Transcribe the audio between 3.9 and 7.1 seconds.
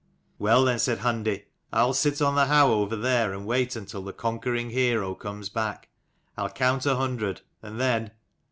the conquering hero comes back. I'll count a